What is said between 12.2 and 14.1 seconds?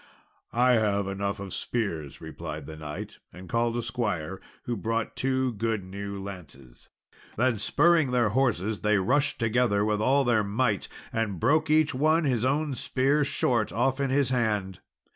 his own spear short off in